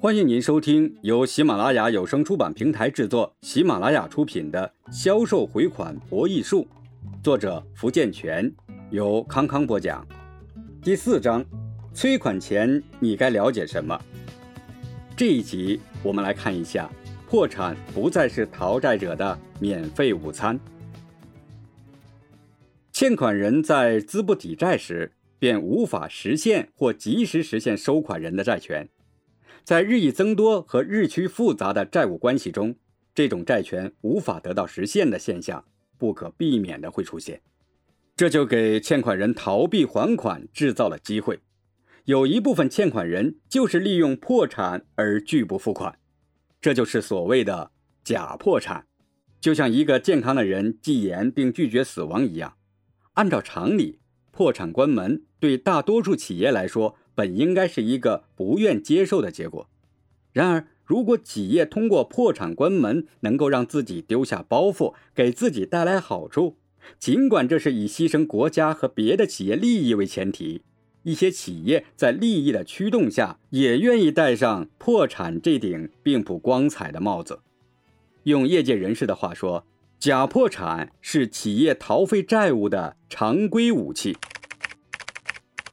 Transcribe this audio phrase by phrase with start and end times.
[0.00, 6.68] 欢迎您收听由喜马拉雅有声出版平台制作、喜马拉雅出品的《销售回款博弈术》，
[7.22, 8.52] 作者福建泉，
[8.90, 10.06] 由康康播讲。
[10.82, 11.42] 第四章，
[11.94, 13.98] 催款前你该了解什么？
[15.16, 16.90] 这一集我们来看一下，
[17.26, 20.60] 破产不再是逃债者的免费午餐。
[22.92, 25.10] 欠款人在资不抵债时，
[25.44, 28.88] 便无法实现或及时实现收款人的债权。
[29.62, 32.74] 在日益增多和日趋复杂的债务关系中，
[33.14, 35.62] 这种债权无法得到实现的现象
[35.98, 37.42] 不可避免的会出现，
[38.16, 41.38] 这就给欠款人逃避还款制造了机会。
[42.06, 45.98] 有一部分欠款人就是利用破产而拒不付款，
[46.58, 47.70] 这就是所谓的
[48.02, 48.86] 假破产。
[49.42, 52.56] 就像一个健康的人忌言并拒绝死亡一样，
[53.12, 53.98] 按照常理，
[54.30, 56.96] 破产关门对大多数企业来说。
[57.16, 59.68] 本应该是一个不愿接受的结果。
[60.32, 66.56] 然而，如果企业通过破产关门能够让自己丢下包袱，给自己带来好处，
[66.98, 70.62] 尽管这是以牺牲国家和别的企业利益为前提，
[71.04, 77.38] 一些企业在利益的驱动下也愿意戴上破产这顶并不光彩的帽子。
[78.24, 79.64] 用业界人士的话说，
[80.00, 84.16] 假破产是企业逃废债务的常规武器。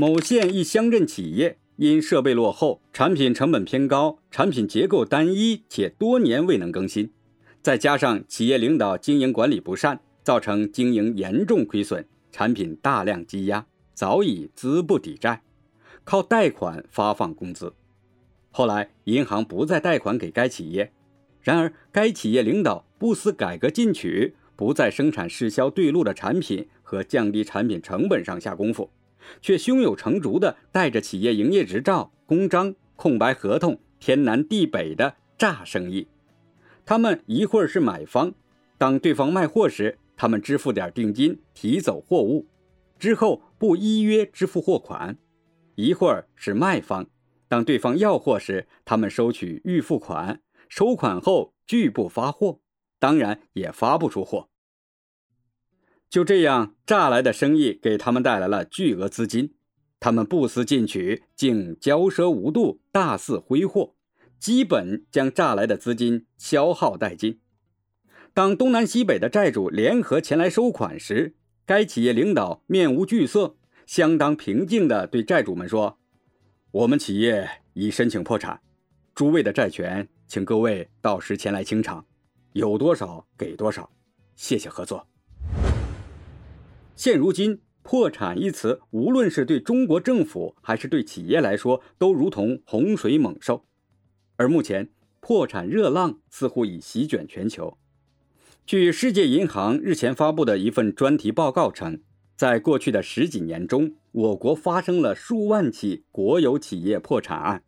[0.00, 7.10] 某县一乡镇企业因设备落后、产品成本偏高、产品结构单一且多年未能更新，
[7.62, 15.42] 再加上企业领导经营管理不善，造成经营严重亏损，产品大量积压，早已资不抵债，
[16.04, 17.74] 靠贷款发放工资。
[18.52, 20.92] 后来银行不再贷款给该企业，
[21.42, 28.88] 然而该企业领导不思改革进取，不在生产适销对路的产品和降低产品成本上下功夫。
[29.40, 36.08] 却胸有成竹地带着企业营业执照、公章、空白合同，天南地北的诈生意。
[36.84, 38.32] 他们一会儿是买方，
[38.76, 42.46] 当对方卖货时，他们支付点定金，提走货物，
[42.98, 45.16] 之后不依约支付货款；
[45.74, 47.06] 一会儿是卖方，
[47.46, 52.60] 当对方要货时，他们收取预付款，收款后拒不发货，
[52.98, 54.48] 当然也发不出货。
[56.10, 59.54] 就这样诈来的生意给他们带来了巨额资金，
[60.00, 63.94] 他们不思进取，竟骄奢无度，大肆挥霍，
[64.38, 67.40] 基本将诈来的资金消耗殆尽。
[68.32, 71.34] 当东南西北的债主联合前来收款时，
[71.66, 75.98] 该企业领导面无惧色，相当平静地对债主们说
[76.70, 78.58] ：“我们企业已申请破产，
[79.14, 82.06] 诸位的债权，请各位到时前来清偿，
[82.52, 83.90] 有多少给多少，
[84.36, 85.06] 谢谢合作。”
[86.98, 93.64] 现如今，“破产”一词，无论是对中国政府还是对企业来说，都如同洪水猛兽。
[94.34, 97.78] 而目前，破产热浪似乎已席卷全球。
[98.66, 102.00] 据世界银行日前发布的一份专题报告称，
[102.34, 107.62] 在过去的十几年中，我国发生了数万起国有企业破产案，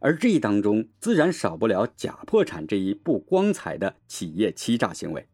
[0.00, 5.28] 而这当中自然少不了假破产这一不光彩的企业欺诈行为。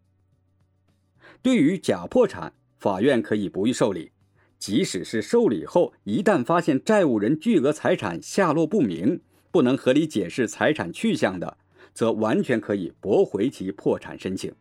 [1.41, 2.53] 对于假破产，
[2.85, 4.11] 法院可以不予受理，
[4.59, 11.57] 即使是受理后，一旦发现债务人巨额财产下落不明，不能合理解释财产去向的，
[11.95, 14.53] 则完全可以驳回其破产申请，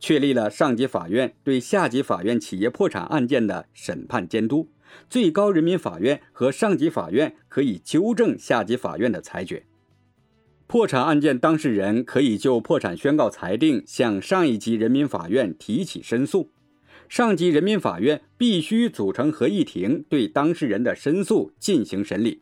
[0.00, 4.68] 确立了上级法院对下级法院企业破产案件的审判监督，
[5.08, 9.64] 最高人民法院和上级法院可以纠正下级法院的裁决，
[10.66, 16.50] 破产案件当事人可以就破产宣告裁定向上一级人民法院提起申诉。
[17.10, 22.40] 上级人民法院必须组成合议庭，对当事人的申诉进行审理。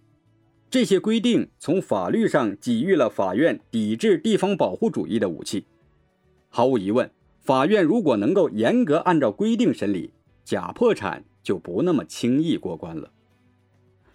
[0.69, 5.65] 这些规定从法律上给予了法院抵制地方保护主义的武器。
[6.51, 10.11] 毫无疑问，法院如果能够严格按照规定审理，
[10.45, 13.11] 假破产就不那么轻易过关了。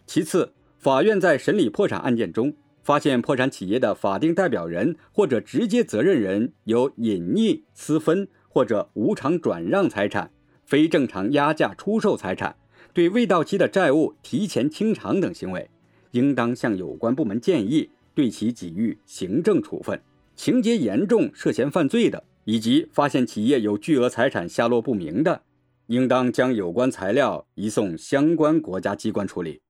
[0.05, 2.53] 其次，法院在审理破产案件中，
[2.83, 10.29] 发现破产企业的法定代表人或者直接责任人有隐匿、私分或者无偿转让财产。
[10.73, 12.55] 非正常压价出售财产，
[12.93, 15.69] 对未到期的债务提前清偿等行为，
[16.13, 20.01] 应当向有关部门建议，对其给予行政处分。
[20.35, 25.43] 情节严重、涉嫌犯罪的，以及发现企业有巨额财产下落不明的，
[25.85, 29.61] 应当将有关材料移送相关国家机关处理。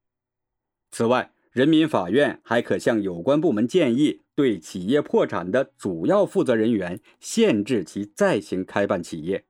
[0.92, 9.44] 此外，人民法院还可向有关部门建议，对企业破产的主要负责人员限制其再行开办企业。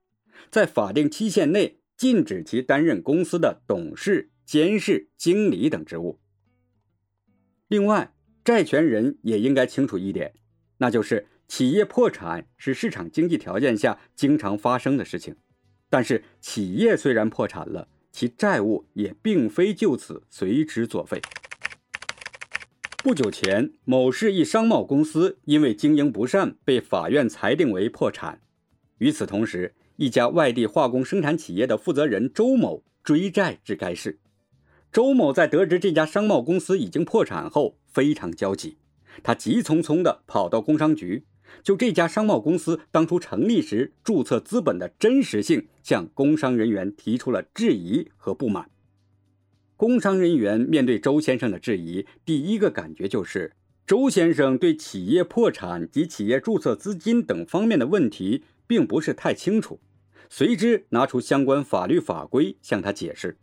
[0.50, 6.19] 在法定期限内禁止其担任公司的董事、监事、经理等职务，
[7.68, 8.13] 另外，
[8.44, 10.33] 债权人也应该清楚一点，
[10.77, 15.35] 那就是企业破产是市场经济条件下经常发生的事情。
[15.89, 21.21] 但是，企业虽然破产了，其债务也并非就此随之作废。
[23.03, 28.41] 不久前，某市一商贸公司因为经营不善被法院裁定为破产。
[28.97, 34.19] 与此同时，一家外地化工生产企业的负责人周某追债至该市。
[34.92, 38.78] 周某在得知这家商贸公司已经破产后，非常焦急，
[39.24, 41.25] 他急匆匆地跑到工商局，
[41.63, 48.69] 就这家商贸公司当初成立时注册资本的真实性，向工商人员提出了质疑和不满。
[49.75, 53.54] 工商人员面对周先生的质疑，第一个感觉就是
[53.86, 58.44] 周先生对企业破产及企业注册资金等方面的问题
[58.74, 59.80] 并不是太清楚，
[60.31, 63.38] 随之拿出相关法律法规向他解释。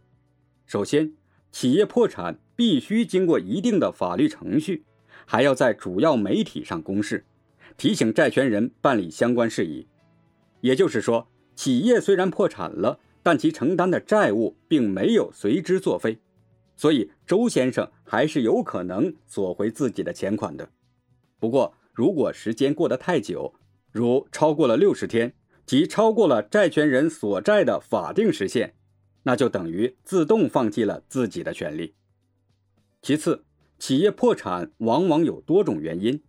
[0.66, 1.14] 首先，
[1.52, 4.82] 企业破产必须经过一定的法律程序，
[5.24, 7.24] 还要在主要媒体上公示，
[7.76, 9.86] 提醒债权人办理相关事宜。
[10.62, 16.18] 也就是说，企业虽然破产了，但其承担的债务并没有随之作废。
[16.74, 20.68] 所以，周先生还是有可能索回自己的钱款的。
[21.38, 23.54] 不过，如果时间过得太久，
[23.92, 25.34] 如超过了六十天，
[25.66, 28.74] 即超过了债权人所债的法定时限，
[29.22, 31.94] 那就等于自动放弃了自己的权利。
[33.02, 33.44] 其次，
[33.78, 36.22] 企业破产往往有多种原因，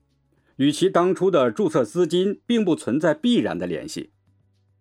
[0.55, 4.11] 与其当初的注册资金并不存在必然的联系。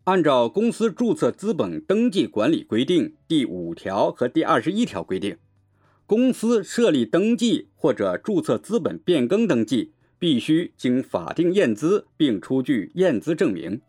[0.05, 5.37] 按照《公司注册资本登记管理规定》第五条和第二十一条规定。
[6.07, 13.81] 公司设立登记或者注册资本变更登记，必须经法定验资并出具验资证明。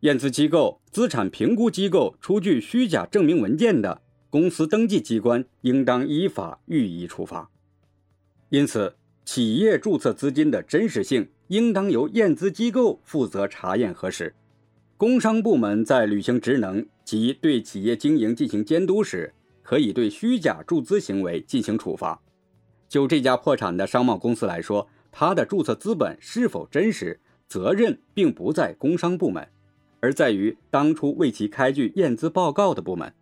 [0.00, 7.48] 验资机构、资产评估机构出具虚假证明文件的，公司登记机关应当依法予以处罚。
[8.48, 14.34] 因此，企业注册资金的真实性应当由验资机构负责查验核实。
[14.96, 19.32] 工商部门在履行职能及对企业经营进行监督时，
[19.62, 22.20] 可以对虚假注资行为进行处罚。
[22.88, 29.46] 就这家破产的商贸公司来说，他的注册资本是否真实，责任并不在工商部门，
[30.00, 33.12] 而在于当初为其开具验资报告的部门。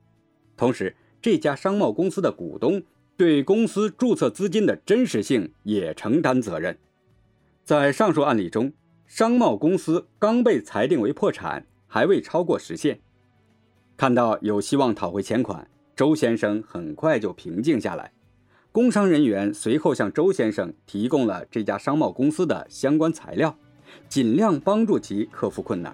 [0.57, 2.83] 同时，这家商贸公司的股东
[3.17, 6.79] 对公司注册资金的真实性也承担责任。
[7.65, 8.73] 在上述案例中，
[9.07, 13.01] 商贸公司刚被裁定为破产，还未超过时限，
[13.97, 15.69] 看到有希望讨回钱款。
[15.97, 18.13] 周先生很快就平静下来，
[18.73, 23.57] 工商人员随后向周先生提供了这家商贸公司的相关材料，
[24.09, 25.93] 尽量帮助其克服困难。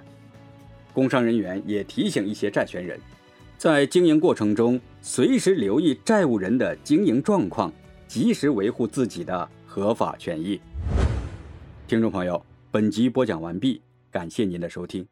[0.92, 3.00] 工商人员也提醒一些债权人，
[3.56, 7.72] 在经营过程中随时留意债务人的经营状况，
[8.06, 10.60] 及时维护自己的合法权益。
[11.88, 13.80] 听众朋友，本集播讲完毕，
[14.10, 15.06] 感谢您的收听。